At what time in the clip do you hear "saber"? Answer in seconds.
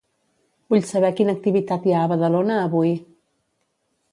0.91-1.11